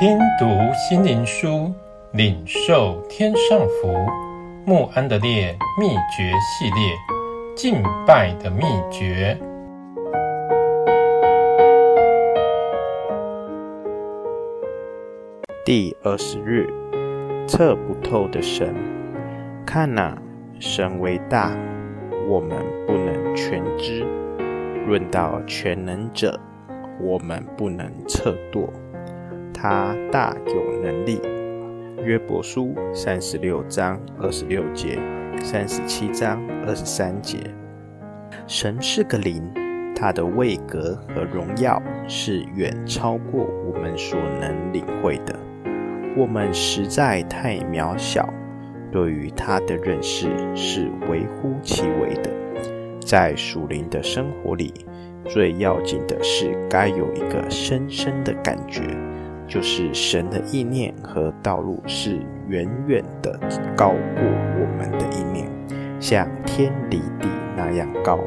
[0.00, 1.74] 听读心灵书，
[2.12, 3.92] 领受天上福。
[4.64, 6.94] 慕安德烈秘诀系列，
[7.56, 8.62] 敬拜的秘
[8.92, 9.36] 诀。
[15.64, 16.72] 第二十日，
[17.48, 18.72] 测不透的神。
[19.66, 20.16] 看哪，
[20.60, 21.50] 神为大，
[22.28, 24.04] 我们不能全知；
[24.86, 26.38] 论到全能者，
[27.00, 28.72] 我们不能测度。
[29.60, 31.20] 他大有能力。
[32.04, 35.00] 约伯书三十六章二十六节，
[35.42, 37.38] 三十七章二十三节。
[38.46, 39.42] 神是个灵，
[39.96, 45.36] 他的位格和荣耀是远超过我们所能领会的。
[46.16, 48.32] 我们实在太渺小，
[48.92, 52.30] 对于他的认识是微乎其微的。
[53.00, 54.72] 在属灵的生活里，
[55.24, 58.82] 最要紧的是该有一个深深的感觉，
[59.48, 63.36] 就是神的意念和道路是远远的
[63.74, 65.50] 高过我们的意念，
[65.98, 68.20] 像天离地那样高。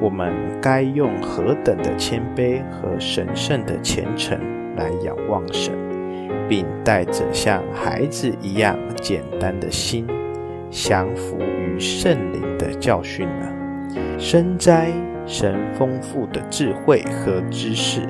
[0.00, 4.38] 我们该用何等的谦卑和神圣的虔诚
[4.76, 5.74] 来仰望神。
[6.48, 10.04] 并带着像孩子一样简单的心，
[10.68, 13.46] 降服于圣灵的教训呢？
[14.18, 14.90] 深哉，
[15.26, 18.00] 神丰富的智慧和知识，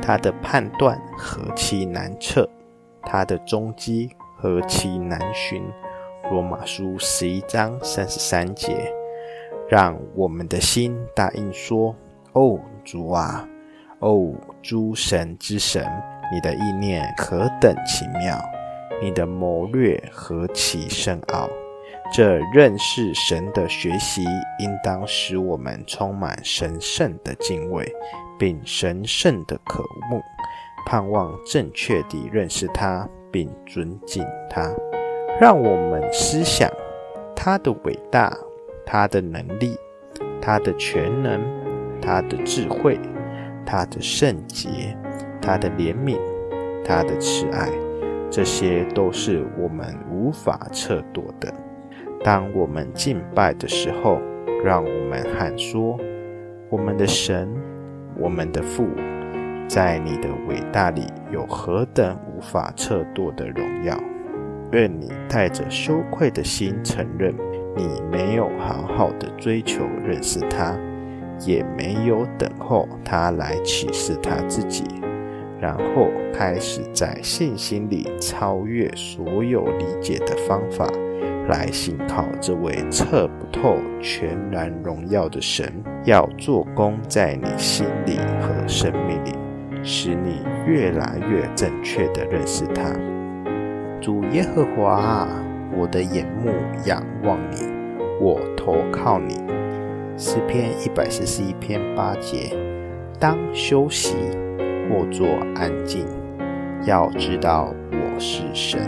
[0.00, 2.48] 他的判断何其难测，
[3.02, 5.62] 他的踪迹何其难寻。
[6.30, 8.92] 罗马书十一章三十三节，
[9.68, 11.94] 让我们的心答应说
[12.32, 13.48] ：“哦，主啊，
[13.98, 15.84] 哦，诸神之神。”
[16.32, 18.40] 你的意念何等奇妙，
[19.02, 21.48] 你的谋略何其深奥。
[22.12, 24.24] 这认识神的学习，
[24.58, 27.90] 应当使我们充满神圣的敬畏，
[28.38, 30.20] 并神圣的渴慕，
[30.86, 34.70] 盼望正确地认识他，并尊敬他。
[35.40, 36.68] 让我们思想
[37.36, 38.36] 他的伟大，
[38.84, 39.76] 他的能力，
[40.42, 41.40] 他的全能，
[42.02, 42.98] 他的智慧，
[43.64, 44.96] 他的圣洁。
[45.42, 46.18] 他的怜悯，
[46.84, 47.70] 他的慈爱，
[48.30, 51.50] 这些都是我们无法测度的。
[52.22, 54.20] 当我们敬拜的时候，
[54.62, 55.98] 让我们喊说
[56.68, 57.48] ：“我们的神，
[58.18, 58.86] 我们的父，
[59.66, 63.98] 在你的伟大里有何等无法测度的荣耀！
[64.72, 67.34] 愿你带着羞愧的心承认，
[67.74, 70.78] 你没有好好的追求认识他，
[71.46, 74.84] 也没有等候他来启示他自己。”
[75.58, 80.86] 然后开始在信心里超越所有理解的方法，
[81.50, 85.70] 来信靠这位测不透、全然荣耀的神，
[86.04, 89.32] 要做工在你心里和生命里，
[89.82, 92.92] 使你越来越正确地认识他。
[94.00, 95.28] 主耶和华，
[95.76, 96.52] 我的眼目
[96.86, 97.66] 仰望你，
[98.20, 99.34] 我投靠你。
[100.16, 102.56] 诗篇一百四十一篇八节，
[103.18, 104.14] 当休息。
[104.90, 105.24] 或坐
[105.54, 106.04] 安静，
[106.82, 108.80] 要知道我是神。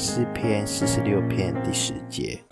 [0.00, 2.47] 诗篇四十六篇第十节。